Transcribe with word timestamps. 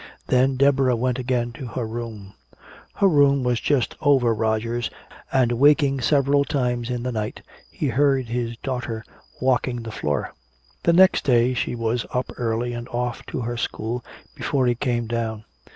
Then 0.29 0.57
Deborah 0.57 0.95
went 0.95 1.19
again 1.19 1.51
to 1.51 1.67
her 1.67 1.85
room. 1.87 2.33
Her 2.95 3.07
room 3.07 3.43
was 3.43 3.59
just 3.59 3.93
over 4.01 4.33
Roger's, 4.33 4.89
and 5.31 5.51
waking 5.51 6.01
several 6.01 6.43
times 6.43 6.89
in 6.89 7.03
the 7.03 7.11
night 7.11 7.43
he 7.69 7.89
heard 7.89 8.27
his 8.29 8.57
daughter 8.57 9.05
walking 9.39 9.83
the 9.83 9.91
floor. 9.91 10.33
The 10.81 10.93
next 10.93 11.23
day 11.23 11.53
she 11.53 11.75
was 11.75 12.07
up 12.11 12.31
early 12.37 12.73
and 12.73 12.89
off 12.89 13.23
to 13.27 13.41
her 13.41 13.57
school 13.57 14.03
before 14.33 14.65
he 14.65 14.73
came 14.73 15.05
down. 15.05 15.43